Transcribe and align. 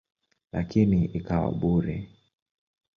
Lakini 0.53 1.05
ikawa 1.05 1.51
bure. 1.51 2.09